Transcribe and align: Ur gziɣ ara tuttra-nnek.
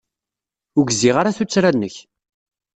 Ur 0.77 0.83
gziɣ 0.89 1.15
ara 1.17 1.37
tuttra-nnek. 1.37 1.95